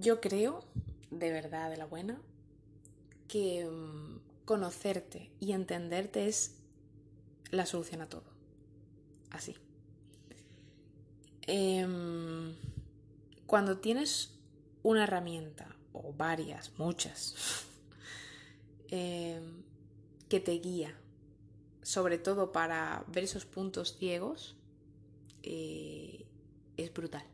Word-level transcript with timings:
Yo 0.00 0.20
creo, 0.20 0.64
de 1.10 1.32
verdad, 1.32 1.70
de 1.70 1.76
la 1.76 1.86
buena, 1.86 2.20
que 3.26 3.68
mm, 3.68 4.44
conocerte 4.44 5.32
y 5.40 5.52
entenderte 5.52 6.28
es 6.28 6.56
la 7.50 7.66
solución 7.66 8.02
a 8.02 8.08
todo. 8.08 8.24
Así. 9.30 9.56
Em, 11.42 12.54
cuando 13.46 13.78
tienes 13.78 14.38
una 14.82 15.04
herramienta, 15.04 15.74
o 15.92 16.12
varias, 16.12 16.78
muchas, 16.78 17.66
em, 18.88 19.62
que 20.28 20.38
te 20.38 20.52
guía, 20.52 20.94
sobre 21.82 22.18
todo 22.18 22.52
para 22.52 23.04
ver 23.08 23.24
esos 23.24 23.46
puntos 23.46 23.96
ciegos, 23.96 24.56
eh, 25.42 26.26
es 26.76 26.92
brutal. 26.92 27.24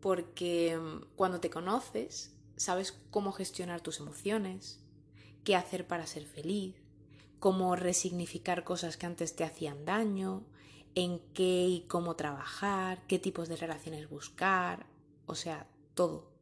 Porque 0.00 0.72
em, 0.72 1.00
cuando 1.16 1.40
te 1.40 1.50
conoces, 1.50 2.34
sabes 2.56 2.92
cómo 3.10 3.32
gestionar 3.32 3.80
tus 3.80 4.00
emociones, 4.00 4.80
qué 5.44 5.56
hacer 5.56 5.86
para 5.86 6.06
ser 6.06 6.24
feliz, 6.26 6.74
cómo 7.38 7.76
resignificar 7.76 8.64
cosas 8.64 8.96
que 8.96 9.06
antes 9.06 9.36
te 9.36 9.44
hacían 9.44 9.84
daño, 9.84 10.44
en 10.94 11.20
qué 11.34 11.66
y 11.66 11.80
cómo 11.88 12.16
trabajar, 12.16 13.06
qué 13.06 13.18
tipos 13.18 13.48
de 13.48 13.56
relaciones 13.56 14.08
buscar, 14.08 14.86
o 15.26 15.34
sea, 15.34 15.68
todo. 15.94 16.32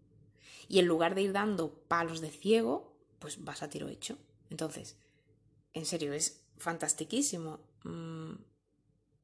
Y 0.69 0.79
en 0.79 0.87
lugar 0.87 1.15
de 1.15 1.23
ir 1.23 1.33
dando 1.33 1.75
palos 1.89 2.21
de 2.21 2.31
ciego, 2.31 2.97
pues 3.19 3.45
vas 3.45 3.63
a 3.63 3.69
tiro 3.69 3.89
hecho. 3.89 4.17
Entonces, 4.51 4.97
en 5.73 5.87
serio, 5.87 6.13
es 6.13 6.45
fantastiquísimo. 6.57 7.61
Mm, 7.83 8.35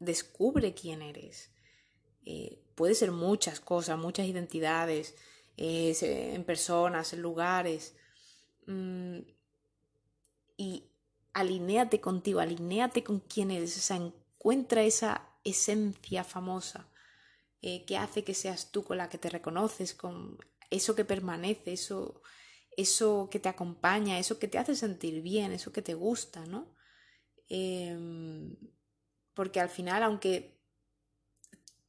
descubre 0.00 0.74
quién 0.74 1.02
eres. 1.02 1.50
Eh, 2.24 2.62
puede 2.74 2.94
ser 2.94 3.12
muchas 3.12 3.60
cosas, 3.60 3.98
muchas 3.98 4.26
identidades, 4.26 5.16
eh, 5.56 6.32
en 6.34 6.44
personas, 6.44 7.12
en 7.12 7.22
lugares. 7.22 7.94
Mm, 8.66 9.20
y 10.56 10.84
alinéate 11.32 12.00
contigo, 12.00 12.40
alinéate 12.40 13.02
con 13.04 13.20
quién 13.20 13.50
eres. 13.50 13.90
Encuentra 13.90 14.82
esa 14.82 15.28
esencia 15.44 16.24
famosa 16.24 16.88
eh, 17.62 17.84
que 17.86 17.96
hace 17.96 18.24
que 18.24 18.34
seas 18.34 18.70
tú 18.72 18.84
con 18.84 18.98
la 18.98 19.08
que 19.08 19.18
te 19.18 19.30
reconoces, 19.30 19.94
con 19.94 20.38
eso 20.70 20.94
que 20.94 21.04
permanece, 21.04 21.72
eso, 21.72 22.22
eso 22.76 23.28
que 23.30 23.40
te 23.40 23.48
acompaña, 23.48 24.18
eso 24.18 24.38
que 24.38 24.48
te 24.48 24.58
hace 24.58 24.76
sentir 24.76 25.22
bien, 25.22 25.52
eso 25.52 25.72
que 25.72 25.82
te 25.82 25.94
gusta, 25.94 26.46
¿no? 26.46 26.74
Em, 27.48 28.56
porque 29.34 29.60
al 29.60 29.68
final, 29.70 30.02
aunque 30.02 30.59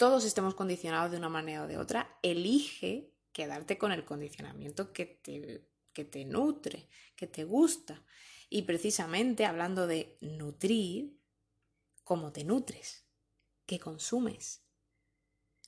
todos 0.01 0.25
estemos 0.25 0.55
condicionados 0.55 1.11
de 1.11 1.17
una 1.17 1.29
manera 1.29 1.61
o 1.61 1.67
de 1.67 1.77
otra, 1.77 2.17
elige 2.23 3.13
quedarte 3.31 3.77
con 3.77 3.91
el 3.91 4.03
condicionamiento 4.03 4.91
que 4.93 5.05
te, 5.05 5.69
que 5.93 6.05
te 6.05 6.25
nutre, 6.25 6.89
que 7.15 7.27
te 7.27 7.43
gusta. 7.43 8.03
Y 8.49 8.63
precisamente 8.63 9.45
hablando 9.45 9.85
de 9.85 10.17
nutrir, 10.19 11.21
cómo 12.03 12.31
te 12.31 12.43
nutres, 12.43 13.05
qué 13.67 13.77
consumes. 13.79 14.63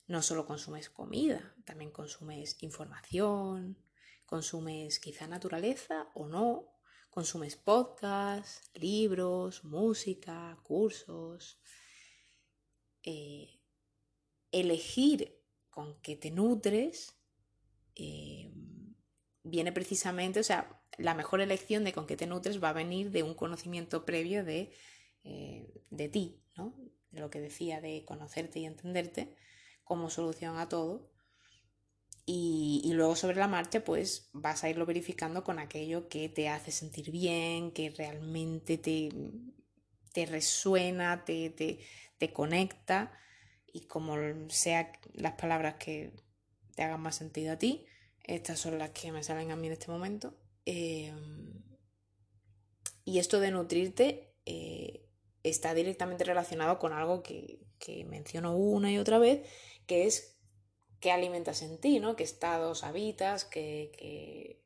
No 0.08 0.20
solo 0.20 0.46
consumes 0.46 0.90
comida, 0.90 1.54
también 1.64 1.92
consumes 1.92 2.60
información, 2.60 3.78
consumes 4.26 4.98
quizá 4.98 5.28
naturaleza 5.28 6.10
o 6.12 6.26
no, 6.26 6.80
consumes 7.08 7.54
podcasts, 7.54 8.68
libros, 8.74 9.62
música, 9.62 10.58
cursos. 10.64 11.60
Eh, 13.04 13.60
elegir 14.60 15.40
con 15.70 16.00
qué 16.00 16.16
te 16.16 16.30
nutres 16.30 17.16
eh, 17.96 18.52
viene 19.42 19.72
precisamente, 19.72 20.40
o 20.40 20.44
sea, 20.44 20.80
la 20.98 21.14
mejor 21.14 21.40
elección 21.40 21.84
de 21.84 21.92
con 21.92 22.06
qué 22.06 22.16
te 22.16 22.26
nutres 22.26 22.62
va 22.62 22.70
a 22.70 22.74
venir 22.74 23.10
de 23.10 23.22
un 23.22 23.34
conocimiento 23.34 24.04
previo 24.04 24.44
de 24.44 24.72
eh, 25.24 25.66
de 25.88 26.08
ti, 26.10 26.42
¿no? 26.54 26.74
Lo 27.10 27.30
que 27.30 27.40
decía 27.40 27.80
de 27.80 28.04
conocerte 28.04 28.58
y 28.58 28.66
entenderte 28.66 29.34
como 29.82 30.10
solución 30.10 30.58
a 30.58 30.68
todo. 30.68 31.10
Y, 32.26 32.90
luego 32.94 33.16
sobre 33.16 33.36
la 33.36 33.48
marcha, 33.48 33.84
pues 33.84 34.30
vas 34.32 34.64
a 34.64 34.70
irlo 34.70 34.86
verificando 34.86 35.42
con 35.42 35.58
aquello 35.58 36.08
que 36.08 36.28
te 36.28 36.48
hace 36.48 36.72
sentir 36.72 37.10
bien, 37.10 37.72
que 37.72 37.90
realmente 37.90 38.78
te, 38.78 39.10
te 40.12 40.26
resuena, 40.26 41.24
te, 41.24 41.50
te, 41.50 42.32
conecta. 42.32 43.12
Y 43.74 43.82
como 43.82 44.16
sea 44.50 44.92
las 45.14 45.32
palabras 45.32 45.74
que 45.74 46.12
te 46.76 46.82
hagan 46.84 47.00
más 47.00 47.16
sentido 47.16 47.52
a 47.52 47.58
ti, 47.58 47.84
estas 48.22 48.60
son 48.60 48.78
las 48.78 48.90
que 48.90 49.10
me 49.10 49.24
salen 49.24 49.50
a 49.50 49.56
mí 49.56 49.66
en 49.66 49.72
este 49.72 49.90
momento. 49.90 50.32
Eh, 50.64 51.12
y 53.04 53.18
esto 53.18 53.40
de 53.40 53.50
nutrirte 53.50 54.32
eh, 54.46 55.06
está 55.42 55.74
directamente 55.74 56.22
relacionado 56.22 56.78
con 56.78 56.92
algo 56.92 57.22
que, 57.22 57.58
menciono 58.06 58.56
una 58.56 58.90
y 58.92 58.96
otra 58.96 59.18
vez, 59.18 59.46
que 59.86 60.06
es 60.06 60.38
qué 61.00 61.10
alimentas 61.10 61.60
en 61.60 61.78
ti, 61.78 61.98
¿no? 61.98 62.14
¿Qué 62.14 62.22
estados 62.22 62.84
habitas? 62.84 63.44
¿Qué, 63.44 64.62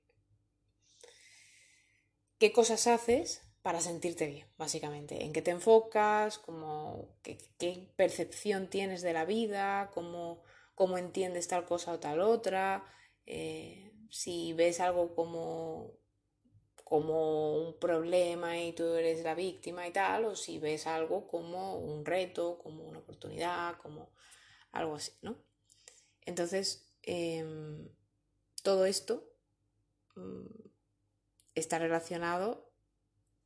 qué, 2.39 2.53
cosas 2.53 2.87
haces 2.87 3.48
para 3.63 3.81
sentirte 3.81 4.27
bien, 4.27 4.47
básicamente? 4.57 5.25
¿En 5.25 5.33
qué 5.33 5.43
te 5.43 5.51
enfocas? 5.51 6.41
qué, 7.23 7.89
percepción 7.97 8.69
tienes 8.69 9.03
de 9.03 9.13
la 9.13 9.25
vida? 9.25 9.91
¿Cómo, 9.93 10.43
cómo 10.75 10.99
entiendes 10.99 11.49
tal 11.49 11.65
cosa 11.67 11.93
o 11.93 12.01
tal 12.01 12.21
otra? 12.21 12.85
Eh, 13.27 13.93
si 14.11 14.53
ves 14.55 14.81
algo 14.81 15.15
como 15.15 15.99
como 16.89 17.59
un 17.59 17.79
problema 17.79 18.59
y 18.59 18.73
tú 18.73 18.95
eres 18.95 19.23
la 19.23 19.35
víctima 19.35 19.87
y 19.87 19.93
tal, 19.93 20.25
o 20.25 20.35
si 20.35 20.59
ves 20.59 20.87
algo 20.87 21.29
como 21.29 21.77
un 21.77 22.03
reto, 22.07 22.59
como 22.59 22.83
una 22.83 23.01
oportunidad, 23.01 23.77
como 23.77 24.11
algo 24.73 24.95
así, 24.95 25.13
¿no? 25.21 25.37
Entonces, 26.23 26.91
em, 27.03 27.91
todo 28.63 28.87
esto 28.87 29.31
mm, 30.17 30.47
está 31.55 31.79
relacionado 31.79 32.68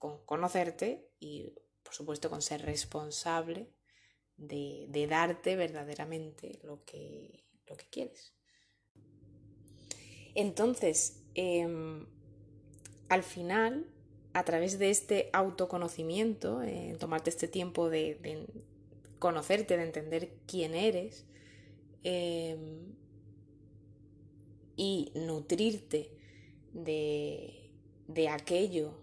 con 0.02 0.18
conocerte 0.26 1.08
y, 1.20 1.54
por 1.84 1.94
supuesto, 1.94 2.28
con 2.28 2.42
ser 2.42 2.62
responsable 2.62 3.72
de, 4.36 5.06
darte 5.08 5.54
verdaderamente 5.54 6.58
lo 6.64 6.84
que, 6.84 7.46
lo 7.68 7.76
que 7.76 7.86
quieres. 7.88 8.34
Entonces, 10.34 11.22
em, 11.34 12.08
al 13.08 13.22
final, 13.22 13.86
a 14.32 14.44
través 14.44 14.80
de 14.80 14.90
este 14.90 15.30
autoconocimiento, 15.32 16.64
en 16.64 16.98
tomarte 16.98 17.30
este 17.30 17.46
tiempo 17.46 17.88
de, 17.88 18.48
conocerte, 19.20 19.76
de 19.76 19.84
entender 19.84 20.34
quién 20.48 20.74
eres 20.74 21.28
em, 22.02 22.96
y 24.74 25.12
nutrirte 25.14 26.10
de, 26.72 27.70
aquello 28.28 28.94
en, 28.94 29.01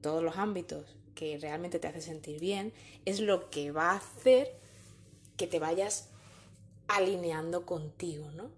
todos 0.00 0.22
los 0.22 0.36
ámbitos 0.36 0.96
que 1.14 1.38
realmente 1.38 1.78
te 1.78 1.88
hace 1.88 2.00
sentir 2.00 2.40
bien, 2.40 2.72
es 3.04 3.20
lo 3.20 3.50
que 3.50 3.70
va 3.70 3.92
a 3.92 3.96
hacer 3.96 4.56
que 5.36 5.46
te 5.46 5.58
vayas 5.58 6.08
alineando 6.88 7.66
contigo, 7.66 8.30
¿no? 8.32 8.50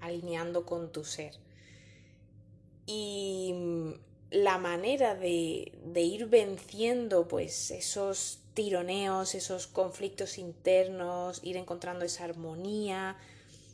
Alineando 0.00 0.64
con 0.64 0.92
tu 0.92 1.04
ser. 1.04 1.34
Y 2.86 3.54
la 4.30 4.58
manera 4.58 5.14
de, 5.14 5.72
ir 5.94 6.26
venciendo 6.26 7.28
pues 7.28 7.70
esos 7.70 8.40
tironeos, 8.54 9.34
esos 9.34 9.66
conflictos 9.66 10.38
internos, 10.38 11.40
ir 11.42 11.56
encontrando 11.56 12.04
esa 12.04 12.24
armonía, 12.24 13.16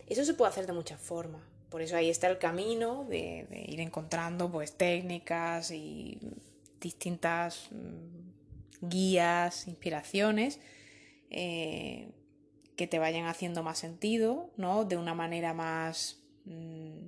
eso 0.08 0.24
se 0.24 0.34
puede 0.34 0.50
hacer 0.50 0.66
de 0.66 0.72
muchas 0.72 1.00
formas. 1.00 1.42
Por 1.70 1.80
eso 1.80 1.96
ahí 1.96 2.10
está 2.10 2.26
el 2.26 2.38
camino 2.38 3.06
de, 3.08 3.46
ir 3.66 3.80
encontrando 3.80 4.50
pues 4.50 4.72
técnicas 4.72 5.70
y 5.70 6.18
distintas 6.82 7.68
mm, 7.70 8.88
guías, 8.88 9.66
inspiraciones 9.66 10.60
eh, 11.30 12.10
que 12.76 12.86
te 12.86 12.98
vayan 12.98 13.26
haciendo 13.26 13.62
más 13.62 13.78
sentido, 13.78 14.50
¿no? 14.58 14.84
De 14.84 14.98
una 14.98 15.14
manera 15.14 15.54
más 15.54 16.22
mm, 16.44 17.06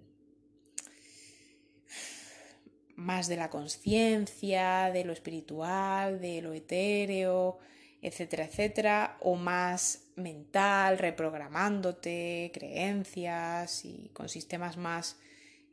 más 2.97 3.27
de 3.27 3.37
la 3.37 3.51
conciencia, 3.51 4.91
de 4.93 5.05
lo 5.05 5.13
espiritual, 5.13 6.21
de 6.21 6.43
lo 6.43 6.53
etéreo, 6.53 7.59
etcétera, 8.03 8.45
etcétera, 8.45 9.17
o 9.21 9.35
más 9.35 10.13
mental, 10.17 10.99
reprogramándote, 10.99 12.51
creencias 12.55 13.85
y 13.85 14.11
con 14.13 14.29
sistemas 14.29 14.77
más, 14.77 15.19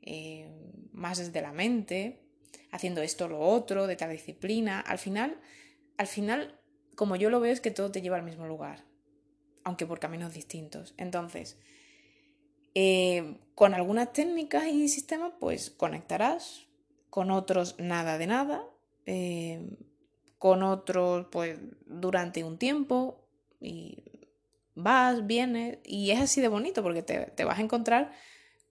eh, 0.01 0.49
más 0.93 1.19
desde 1.19 1.41
la 1.41 1.51
mente, 1.51 2.20
haciendo 2.71 3.01
esto 3.01 3.27
lo 3.27 3.39
otro, 3.39 3.87
de 3.87 3.95
tal 3.95 4.11
disciplina. 4.11 4.79
Al 4.79 4.97
final, 4.97 5.39
al 5.97 6.07
final, 6.07 6.59
como 6.95 7.15
yo 7.15 7.29
lo 7.29 7.39
veo, 7.39 7.51
es 7.53 7.61
que 7.61 7.71
todo 7.71 7.91
te 7.91 8.01
lleva 8.01 8.17
al 8.17 8.23
mismo 8.23 8.47
lugar, 8.47 8.85
aunque 9.63 9.85
por 9.85 9.99
caminos 9.99 10.33
distintos. 10.33 10.93
Entonces, 10.97 11.57
Eh, 12.73 13.37
con 13.53 13.73
algunas 13.73 14.13
técnicas 14.13 14.65
y 14.67 14.87
sistemas, 14.87 15.33
pues 15.39 15.69
conectarás, 15.71 16.67
con 17.09 17.29
otros 17.31 17.75
nada 17.79 18.17
de 18.17 18.27
nada, 18.27 18.63
eh, 19.05 19.59
con 20.37 20.63
otros 20.63 21.27
pues 21.31 21.59
durante 21.85 22.43
un 22.43 22.57
tiempo 22.57 23.27
y 23.59 24.29
vas, 24.75 25.27
vienes 25.27 25.79
y 25.83 26.11
es 26.11 26.21
así 26.21 26.39
de 26.41 26.47
bonito 26.47 26.81
porque 26.81 27.03
te, 27.03 27.25
te 27.35 27.43
vas 27.43 27.59
a 27.59 27.61
encontrar 27.61 28.13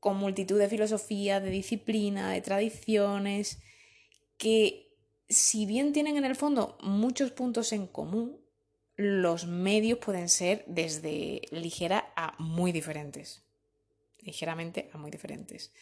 con 0.01 0.17
multitud 0.17 0.59
de 0.59 0.69
filosofías, 0.69 1.43
de 1.43 1.51
disciplina, 1.51 2.31
de 2.33 2.41
tradiciones, 2.41 3.61
que 4.41 4.97
si 5.29 5.67
bien 5.67 5.93
tienen 5.93 6.17
en 6.17 6.25
el 6.25 6.35
fondo 6.35 6.79
muchos 6.81 7.31
puntos 7.31 7.75
en 7.75 7.87
común, 7.87 8.41
los 8.97 9.47
medios 9.47 9.99
pueden 9.99 10.31
ser 10.31 10.65
desde 10.67 11.43
ligera 11.51 12.11
a 12.17 12.35
muy 12.39 12.73
diferentes. 12.73 13.45
Ligeramente 14.19 14.89
a 14.95 14.99
muy 14.99 15.11
diferentes. 15.11 15.75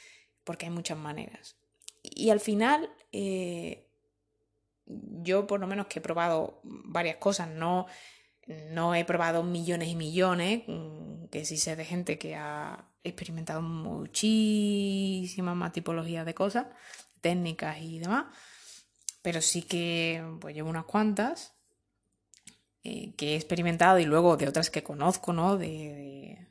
Porque 0.43 0.67
hay 0.67 0.73
muchas 0.73 0.99
maneras. 0.99 1.57
Y 2.03 2.31
al 2.31 2.41
final, 2.41 2.91
eh, 3.13 3.87
yo 4.87 5.47
por 5.47 5.61
lo 5.61 5.69
menos 5.69 5.87
que 5.87 6.01
he 6.01 6.03
probado 6.03 6.61
varias 6.65 7.19
cosas, 7.19 7.49
no, 7.49 7.87
no 8.71 8.93
he 8.97 9.05
probado 9.05 9.45
millones 9.45 9.89
y 9.89 9.95
millones, 9.95 10.65
mm, 10.67 11.27
que 11.27 11.45
sí 11.45 11.59
sé 11.59 11.77
de 11.77 11.85
gente 11.85 12.19
que 12.19 12.35
ha 12.35 12.89
experimentado 13.05 13.63
muchísimas 13.63 15.55
más 15.55 15.73
tipologías 15.73 16.27
de 16.27 16.35
cosas, 16.35 16.67
técnicas 17.21 17.79
y 17.81 17.99
demás, 17.99 18.27
pero 19.23 19.41
sí 19.43 19.63
que 19.63 20.25
pues 20.41 20.55
llevo 20.55 20.71
unas 20.71 20.85
cuantas 20.85 21.55
eh, 22.85 23.15
que 23.17 23.33
he 23.33 23.37
experimentado 23.37 23.99
y 23.99 24.05
luego 24.05 24.37
de 24.37 24.49
otras 24.49 24.71
que 24.71 24.83
conozco, 24.83 25.33
¿no? 25.33 25.59
De, 25.59 26.47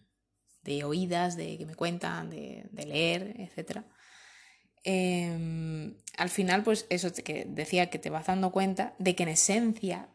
de, 0.61 0.83
oídas, 0.83 1.37
de 1.37 1.57
que 1.57 1.65
me 1.65 1.75
cuentan, 1.75 2.29
de, 2.29 2.69
leer, 2.73 3.35
etc. 3.39 3.83
Em, 4.83 5.95
al 6.17 6.29
final, 6.29 6.63
pues 6.63 6.85
eso 6.89 7.11
que 7.13 7.45
decía 7.47 7.89
que 7.89 7.99
te 7.99 8.09
vas 8.09 8.27
dando 8.27 8.51
cuenta 8.51 8.93
de 8.99 9.15
que 9.15 9.23
en 9.23 9.29
esencia 9.29 10.09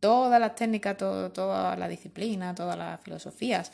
todas 0.00 0.40
las 0.40 0.54
técnicas, 0.54 0.96
toda 0.96 1.76
la 1.76 1.88
disciplina, 1.88 2.54
todas 2.54 2.78
las 2.78 3.00
filosofías, 3.02 3.72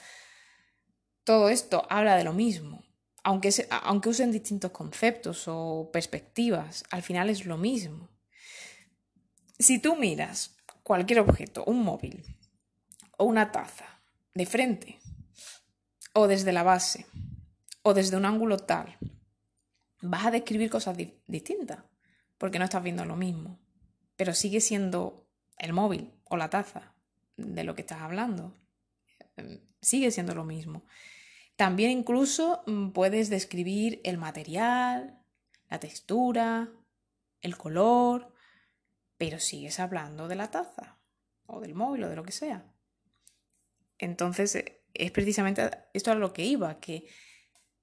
todo 1.24 1.48
esto 1.48 1.86
habla 1.90 2.16
de 2.16 2.24
lo 2.24 2.32
mismo. 2.32 2.82
Aunque, 3.22 3.48
usen 4.08 4.32
distintos 4.32 4.70
conceptos 4.70 5.44
o 5.46 5.90
perspectivas, 5.92 6.84
al 6.90 7.02
final 7.02 7.28
es 7.28 7.44
lo 7.44 7.58
mismo. 7.58 8.08
Si 9.58 9.78
tú 9.78 9.96
miras 9.96 10.56
cualquier 10.82 11.20
objeto, 11.20 11.64
un 11.64 11.82
móvil 11.82 12.24
o 13.18 13.24
una 13.24 13.52
taza, 13.52 14.00
de 14.34 14.46
frente, 14.46 14.98
o 16.14 16.26
desde 16.26 16.52
la 16.52 16.62
base, 16.62 17.06
o 17.82 17.94
desde 17.94 18.16
un 18.16 18.24
ángulo 18.24 18.58
tal, 18.58 18.96
vas 20.00 20.26
a 20.26 20.30
describir 20.30 20.70
cosas 20.70 20.96
distintas, 21.26 21.84
porque 22.38 22.58
no 22.58 22.64
estás 22.64 22.82
viendo 22.82 23.04
lo 23.04 23.16
mismo, 23.16 23.58
pero 24.16 24.34
sigue 24.34 24.60
siendo 24.60 25.26
el 25.58 25.72
móvil 25.72 26.12
o 26.24 26.36
la 26.36 26.48
taza 26.48 26.94
de 27.36 27.64
lo 27.64 27.74
que 27.74 27.82
estás 27.82 28.00
hablando. 28.00 28.54
Em, 29.36 29.60
sigue 29.80 30.10
siendo 30.10 30.34
lo 30.34 30.44
mismo. 30.44 30.84
También 31.60 31.90
incluso 31.90 32.62
mm, 32.64 32.92
puedes 32.92 33.28
describir 33.28 34.00
el 34.02 34.16
material, 34.16 35.22
la 35.68 35.78
textura, 35.78 36.72
el 37.42 37.58
color, 37.58 38.32
pero 39.18 39.38
sigues 39.38 39.78
hablando 39.78 40.26
de 40.26 40.36
la 40.36 40.50
taza 40.50 40.98
o 41.44 41.60
del 41.60 41.74
móvil 41.74 42.04
o 42.04 42.08
de 42.08 42.16
lo 42.16 42.22
que 42.22 42.32
sea. 42.32 42.64
Entonces, 43.98 44.54
eh, 44.54 44.82
es 44.94 45.10
precisamente 45.10 45.70
esto 45.92 46.10
a 46.10 46.14
lo 46.14 46.32
que 46.32 46.46
iba, 46.46 46.80
que 46.80 47.06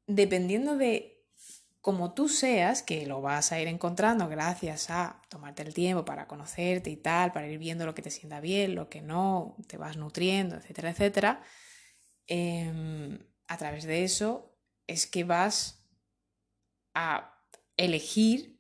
dependiendo 0.07 0.75
de 0.75 1.23
cómo 1.79 2.15
tú 2.15 2.29
seas, 2.29 2.81
que 2.81 3.05
lo 3.05 3.21
vas 3.21 3.51
a 3.51 3.61
ir 3.61 3.67
encontrando 3.67 4.27
gracias 4.27 4.89
a 4.89 5.21
tomarte 5.29 5.61
el 5.61 5.75
tiempo 5.75 6.03
para 6.03 6.25
conocerte 6.25 6.89
y 6.89 6.97
tal, 6.97 7.31
para 7.31 7.47
ir 7.47 7.59
viendo 7.59 7.85
lo 7.85 7.93
que 7.93 8.01
te 8.01 8.09
sienta 8.09 8.41
bien, 8.41 8.73
lo 8.73 8.89
que 8.89 9.03
no, 9.03 9.55
te 9.67 9.77
vas 9.77 9.97
nutriendo, 9.97 10.55
etcétera, 10.55 10.89
etcétera, 10.89 11.43
em, 12.25 13.19
a 13.47 13.57
través 13.57 13.85
de 13.85 14.03
eso 14.03 14.53
es 14.87 15.07
que 15.07 15.23
vas 15.23 15.85
a 16.93 17.43
elegir 17.75 18.59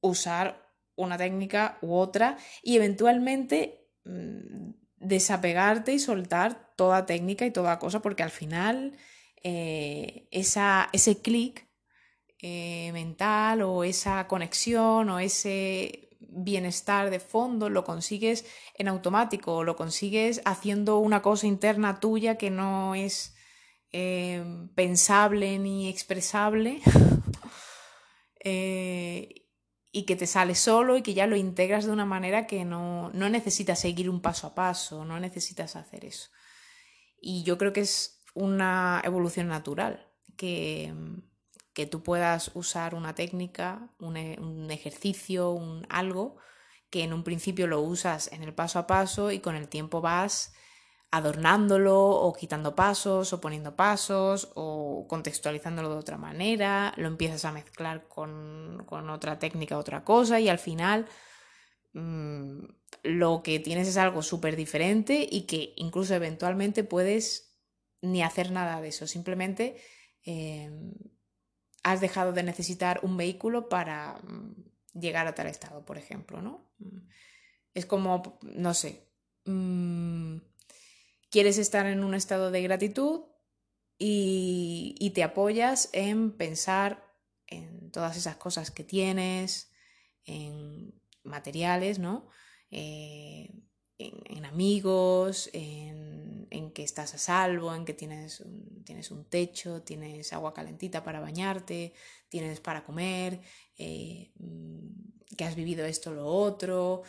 usar 0.00 0.70
una 0.96 1.16
técnica 1.18 1.78
u 1.82 1.94
otra 1.94 2.38
y 2.62 2.76
eventualmente 2.76 3.88
mm, 4.04 4.70
desapegarte 4.96 5.92
y 5.92 5.98
soltar 5.98 6.74
toda 6.76 7.06
técnica 7.06 7.46
y 7.46 7.50
toda 7.50 7.78
cosa 7.78 8.00
porque 8.00 8.22
al 8.22 8.30
final 8.30 8.96
eh, 9.42 10.28
ese 10.30 11.22
clic 11.22 11.68
eh, 12.42 12.90
mental 12.92 13.62
o 13.62 13.84
esa 13.84 14.26
conexión 14.26 15.10
o 15.10 15.18
ese 15.18 16.08
bienestar 16.20 17.10
de 17.10 17.20
fondo 17.20 17.68
lo 17.68 17.84
consigues 17.84 18.46
en 18.74 18.88
automático 18.88 19.56
o 19.56 19.64
lo 19.64 19.76
consigues 19.76 20.42
haciendo 20.44 20.98
una 20.98 21.22
cosa 21.22 21.46
interna 21.46 22.00
tuya 22.00 22.36
que 22.36 22.50
no 22.50 22.94
es 22.94 23.34
eh, 23.92 24.44
pensable 24.74 25.58
ni 25.58 25.88
expresable 25.88 26.80
y 29.92 30.04
que 30.04 30.16
te 30.16 30.26
sale 30.26 30.54
solo 30.54 30.96
y 30.96 31.02
que 31.02 31.14
ya 31.14 31.26
lo 31.26 31.36
integras 31.36 31.84
de 31.84 31.90
una 31.90 32.06
manera 32.06 32.46
que 32.46 32.64
no, 32.64 33.10
no 33.10 33.28
necesitas 33.28 33.80
seguir 33.80 34.08
un 34.08 34.20
paso 34.20 34.46
a 34.46 34.54
paso, 34.54 35.04
no 35.04 35.18
necesitas 35.18 35.76
hacer 35.76 36.04
eso. 36.04 36.30
Y 37.20 37.42
yo 37.42 37.58
creo 37.58 37.72
que 37.72 37.80
es 37.80 38.22
una 38.34 39.02
evolución 39.04 39.48
natural, 39.48 40.08
que, 40.36 40.94
que 41.74 41.86
tú 41.86 42.02
puedas 42.02 42.52
usar 42.54 42.94
una 42.94 43.14
técnica, 43.14 43.90
un, 43.98 44.16
un 44.16 44.70
ejercicio, 44.70 45.50
un 45.50 45.86
algo, 45.90 46.36
que 46.88 47.02
en 47.02 47.12
un 47.12 47.24
principio 47.24 47.66
lo 47.66 47.80
usas 47.80 48.32
en 48.32 48.42
el 48.42 48.54
paso 48.54 48.78
a 48.78 48.86
paso 48.86 49.30
y 49.32 49.40
con 49.40 49.56
el 49.56 49.68
tiempo 49.68 50.00
vas 50.00 50.54
adornándolo 51.10 51.98
o 51.98 52.32
quitando 52.32 52.74
pasos 52.74 53.32
o 53.32 53.40
poniendo 53.40 53.74
pasos 53.74 54.52
o 54.54 55.06
contextualizándolo 55.08 55.90
de 55.90 55.96
otra 55.96 56.18
manera, 56.18 56.94
lo 56.96 57.08
empiezas 57.08 57.44
a 57.44 57.52
mezclar 57.52 58.06
con, 58.06 58.86
otra 59.10 59.38
técnica, 59.38 59.78
otra 59.78 60.04
cosa 60.04 60.38
y 60.38 60.48
al 60.48 60.58
final 60.58 61.06
mm, 61.94 62.60
lo 63.02 63.42
que 63.42 63.58
tienes 63.58 63.88
es 63.88 63.96
algo 63.96 64.22
súper 64.22 64.54
diferente 64.54 65.26
y 65.28 65.42
que 65.42 65.74
incluso 65.76 66.14
eventualmente 66.14 66.84
puedes 66.84 67.58
ni 68.02 68.22
hacer 68.22 68.52
nada 68.52 68.80
de 68.80 68.88
eso, 68.88 69.06
simplemente 69.06 69.76
em, 70.22 70.94
has 71.82 72.00
dejado 72.00 72.32
de 72.32 72.44
necesitar 72.44 73.00
un 73.02 73.16
vehículo 73.16 73.68
para 73.68 74.20
mm, 74.22 74.54
llegar 74.94 75.26
a 75.26 75.34
tal 75.34 75.48
estado, 75.48 75.84
por 75.84 75.98
ejemplo, 75.98 76.40
¿no? 76.40 76.72
Mm, 76.78 77.08
es 77.74 77.86
como, 77.86 78.38
no 78.42 78.74
sé, 78.74 79.10
quieres 81.30 81.58
estar 81.58 81.86
en 81.86 82.04
un 82.04 82.14
estado 82.14 82.50
de 82.50 82.62
gratitud 82.62 83.22
y, 83.98 85.12
te 85.14 85.22
apoyas 85.22 85.90
en 85.92 86.32
pensar 86.32 87.04
en 87.46 87.90
todas 87.90 88.16
esas 88.16 88.36
cosas 88.36 88.70
que 88.70 88.84
tienes, 88.84 89.72
en 90.24 90.94
materiales, 91.22 91.98
¿no? 91.98 92.28
Eh, 92.70 93.52
en, 93.98 94.44
amigos, 94.46 95.50
en, 95.52 96.48
que 96.72 96.82
estás 96.84 97.14
a 97.14 97.18
salvo, 97.18 97.74
en 97.74 97.84
que 97.84 97.94
tienes 97.94 98.40
un, 98.40 98.84
tienes 98.84 99.10
un 99.10 99.24
techo, 99.24 99.82
tienes 99.82 100.32
agua 100.32 100.54
calentita 100.54 101.02
para 101.02 101.20
bañarte, 101.20 101.92
tienes 102.28 102.60
para 102.60 102.84
comer, 102.84 103.40
eh, 103.76 104.32
mm, 104.36 105.36
que 105.36 105.44
has 105.44 105.56
vivido 105.56 105.84
esto 105.84 106.12
lo 106.12 106.26
otro. 106.26 107.02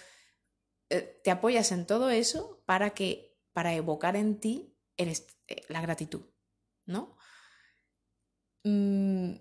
Eh, 0.90 1.22
te 1.24 1.32
apoyas 1.32 1.72
en 1.72 1.86
todo 1.86 2.10
eso 2.10 2.64
para 2.66 2.90
que 2.92 3.31
para 3.54 3.74
evocar 3.74 4.16
en 4.16 4.40
ti 4.40 4.76
eh, 4.98 5.14
la 5.70 5.82
gratitud, 5.82 6.22
¿no? 6.86 7.18
Mm, 8.64 9.34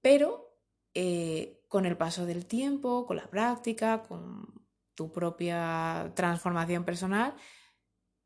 pero 0.00 0.58
eh, 0.94 1.64
con 1.68 1.84
el 1.86 1.96
paso 1.96 2.26
del 2.26 2.46
tiempo, 2.46 3.06
con 3.06 3.16
la 3.16 3.28
práctica, 3.28 4.02
con 4.02 4.66
tu 4.94 5.12
propia 5.12 6.12
transformación 6.14 6.84
personal, 6.84 7.36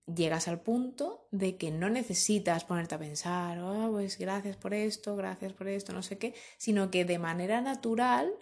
llegas 0.06 0.48
al 0.48 0.60
punto 0.60 1.28
de 1.30 1.56
que 1.56 1.70
no 1.70 1.90
necesitas 1.90 2.64
ponerte 2.64 2.94
a 2.94 2.98
pensar, 2.98 3.58
oh, 3.58 3.90
pues 3.92 4.18
gracias 4.18 4.56
por 4.56 4.74
esto, 4.74 5.16
gracias 5.16 5.52
por 5.52 5.68
esto, 5.68 5.92
no 5.92 6.02
sé 6.02 6.18
qué, 6.18 6.34
sino 6.58 6.90
que 6.90 7.04
de 7.04 7.18
manera 7.18 7.60
natural 7.60 8.32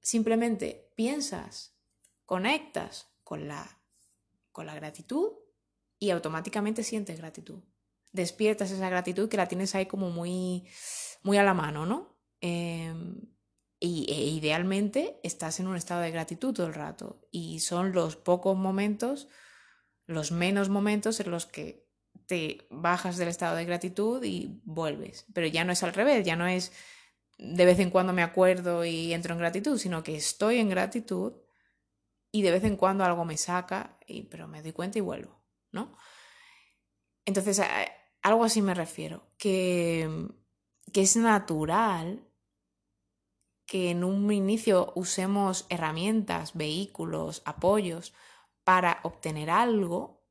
simplemente 0.00 0.92
piensas, 0.96 1.76
conectas 2.26 3.14
con 3.22 3.46
la, 3.46 3.80
con 4.52 4.66
la 4.66 4.74
gratitud 4.74 5.43
y 6.04 6.10
automáticamente 6.10 6.82
sientes 6.82 7.18
gratitud. 7.18 7.60
Despiertas 8.12 8.70
esa 8.70 8.88
gratitud 8.88 9.28
que 9.28 9.36
la 9.36 9.48
tienes 9.48 9.74
ahí 9.74 9.86
como 9.86 10.10
muy, 10.10 10.66
muy 11.22 11.38
a 11.38 11.42
la 11.42 11.54
mano, 11.54 11.86
¿no? 11.86 12.16
Em, 12.40 13.20
y, 13.80 14.06
e 14.08 14.26
idealmente 14.26 15.18
estás 15.22 15.60
en 15.60 15.66
un 15.66 15.76
estado 15.76 16.02
de 16.02 16.10
gratitud 16.10 16.52
todo 16.52 16.66
el 16.66 16.74
rato. 16.74 17.26
Y 17.30 17.60
son 17.60 17.92
los 17.92 18.16
pocos 18.16 18.56
momentos, 18.56 19.28
los 20.06 20.30
menos 20.30 20.68
momentos 20.68 21.18
en 21.20 21.30
los 21.30 21.46
que 21.46 21.88
te 22.26 22.66
bajas 22.70 23.16
del 23.16 23.28
estado 23.28 23.56
de 23.56 23.64
gratitud 23.64 24.22
y 24.22 24.60
vuelves. 24.64 25.26
Pero 25.32 25.46
ya 25.46 25.64
no 25.64 25.72
es 25.72 25.82
al 25.82 25.94
revés, 25.94 26.24
ya 26.24 26.36
no 26.36 26.46
es 26.46 26.72
de 27.38 27.64
vez 27.64 27.80
en 27.80 27.90
cuando 27.90 28.12
me 28.12 28.22
acuerdo 28.22 28.84
y 28.84 29.12
entro 29.12 29.32
en 29.32 29.40
gratitud, 29.40 29.78
sino 29.78 30.02
que 30.02 30.16
estoy 30.16 30.58
en 30.58 30.68
gratitud 30.68 31.32
y 32.30 32.42
de 32.42 32.50
vez 32.50 32.64
en 32.64 32.76
cuando 32.76 33.04
algo 33.04 33.24
me 33.24 33.36
saca, 33.36 33.98
y, 34.06 34.24
pero 34.24 34.48
me 34.48 34.60
doy 34.60 34.72
cuenta 34.72 34.98
y 34.98 35.02
vuelvo, 35.02 35.43
¿no? 35.74 35.96
Entonces, 37.26 37.60
algo 38.22 38.44
así 38.44 38.62
me 38.62 38.74
refiero, 38.74 39.26
que, 39.36 40.08
es 40.92 41.16
natural 41.16 42.26
que 43.66 43.90
en 43.90 44.04
un 44.04 44.30
inicio 44.32 44.92
usemos 44.94 45.66
herramientas, 45.68 46.54
vehículos, 46.54 47.42
apoyos 47.44 48.14
para 48.62 49.00
obtener 49.02 49.50
algo, 49.50 50.22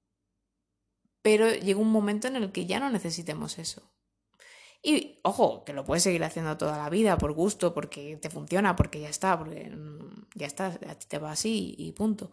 pero 1.21 1.49
llega 1.51 1.79
un 1.79 1.91
momento 1.91 2.27
en 2.27 2.35
el 2.35 2.51
que 2.51 2.65
ya 2.65 2.79
no 2.79 2.89
necesitemos 2.89 3.57
eso. 3.59 3.91
Y 4.81 5.19
ojo, 5.23 5.63
que 5.63 5.73
lo 5.73 5.85
puedes 5.85 6.03
seguir 6.03 6.23
haciendo 6.23 6.57
toda 6.57 6.77
la 6.77 6.89
vida 6.89 7.17
por 7.17 7.33
gusto, 7.33 7.73
porque 7.73 8.17
te 8.17 8.29
funciona, 8.29 8.75
porque 8.75 8.99
ya 8.99 9.09
está, 9.09 9.37
porque 9.37 9.69
mm, 9.69 10.27
ya 10.35 10.45
está, 10.45 10.67
a 10.67 10.95
ti 10.95 11.05
te 11.07 11.19
va 11.19 11.31
así 11.31 11.73
y 11.77 11.93
punto. 11.93 12.31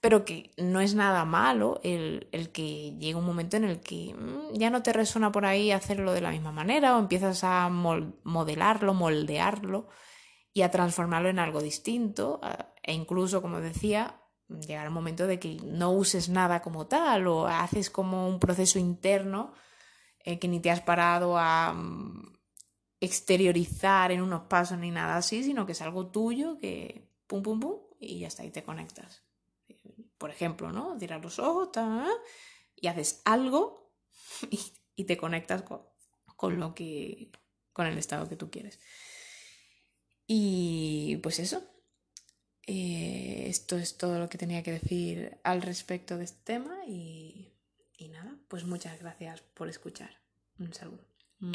Pero 0.00 0.24
que 0.24 0.52
no 0.56 0.80
es 0.80 0.94
nada 0.94 1.24
malo 1.24 1.80
el, 1.82 2.28
el 2.30 2.50
que 2.50 2.92
llegue 2.98 3.16
un 3.16 3.26
momento 3.26 3.56
en 3.56 3.64
el 3.64 3.80
que 3.80 4.14
mm, 4.14 4.54
ya 4.54 4.70
no 4.70 4.82
te 4.82 4.92
resuena 4.92 5.32
por 5.32 5.44
ahí 5.44 5.72
hacerlo 5.72 6.12
de 6.12 6.20
la 6.20 6.30
misma 6.30 6.52
manera 6.52 6.96
o 6.96 7.00
empiezas 7.00 7.42
a 7.42 7.68
modelarlo, 7.68 8.94
moldearlo 8.94 9.88
y 10.52 10.62
a 10.62 10.70
transformarlo 10.70 11.28
en 11.28 11.38
algo 11.38 11.60
distinto 11.60 12.40
e 12.82 12.92
incluso, 12.92 13.42
como 13.42 13.60
decía, 13.60 14.22
llegar 14.48 14.86
al 14.86 14.92
momento 14.92 15.26
de 15.26 15.38
que 15.38 15.56
no 15.62 15.92
uses 15.92 16.28
nada 16.28 16.62
como 16.62 16.86
tal 16.86 17.26
o 17.26 17.46
haces 17.46 17.90
como 17.90 18.28
un 18.28 18.40
proceso 18.40 18.78
interno 18.78 19.52
eh, 20.20 20.38
que 20.38 20.48
ni 20.48 20.60
te 20.60 20.70
has 20.70 20.80
parado 20.80 21.38
a 21.38 21.72
mm, 21.72 22.32
exteriorizar 23.00 24.10
en 24.10 24.22
unos 24.22 24.42
pasos 24.42 24.78
ni 24.78 24.90
nada 24.90 25.16
así, 25.16 25.44
sino 25.44 25.66
que 25.66 25.72
es 25.72 25.82
algo 25.82 26.10
tuyo 26.10 26.58
que 26.58 27.10
pum, 27.26 27.42
pum, 27.42 27.60
pum, 27.60 27.76
y 28.00 28.20
ya 28.20 28.28
está, 28.28 28.44
y 28.44 28.50
te 28.50 28.64
conectas. 28.64 29.22
Por 30.18 30.30
ejemplo, 30.30 30.72
¿no? 30.72 30.98
Tiras 30.98 31.22
los 31.22 31.38
ojos 31.38 31.70
y 32.76 32.86
haces 32.88 33.22
algo 33.24 33.94
y, 34.96 35.04
te 35.04 35.16
conectas 35.16 35.62
con, 35.62 35.82
con, 36.36 36.58
lo 36.58 36.74
que. 36.74 37.30
con 37.72 37.86
el 37.86 37.96
estado 37.98 38.28
que 38.28 38.36
tú 38.36 38.50
quieres. 38.50 38.78
Y 40.26 41.16
pues 41.22 41.38
eso. 41.38 41.62
Eh, 42.66 43.46
esto 43.48 43.78
es 43.78 43.96
todo 43.96 44.18
lo 44.18 44.28
que 44.28 44.36
tenía 44.36 44.62
que 44.62 44.72
decir 44.72 45.40
al 45.42 45.62
respecto 45.62 46.18
de 46.18 46.24
este 46.24 46.42
tema 46.44 46.84
y 46.86 47.58
y 47.98 48.08
nada, 48.08 48.38
pues 48.46 48.64
muchas 48.64 48.98
gracias 49.00 49.42
por 49.54 49.68
escuchar. 49.68 50.10
Un 50.58 50.72
saludo. 50.72 51.04
Mm. 51.40 51.52